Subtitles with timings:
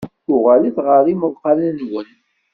[0.33, 2.09] Uɣalet ɣer yimeḍqan-nwen.